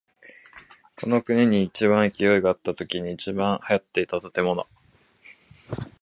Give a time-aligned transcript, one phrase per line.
[0.99, 4.65] この国に一番勢いがあったときに一番流行っていた建物。